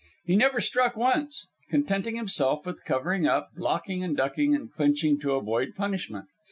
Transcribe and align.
He 0.25 0.35
never 0.35 0.59
struck 0.61 0.95
once, 0.97 1.45
contenting 1.69 2.15
himself 2.15 2.65
with 2.65 2.83
covering 2.85 3.27
up, 3.27 3.49
blocking 3.55 4.03
and 4.03 4.17
ducking 4.17 4.55
and 4.55 4.71
clinching 4.71 5.19
to 5.19 5.33
avoid 5.33 5.75
punishment. 5.75 6.25